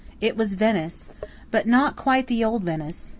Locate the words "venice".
0.55-1.09, 2.63-3.09